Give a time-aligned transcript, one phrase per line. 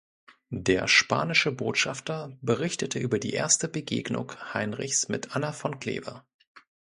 [0.49, 6.23] Der spanische Botschafter berichtete über die erste Begegnung Heinrichs mit Anna von Kleve.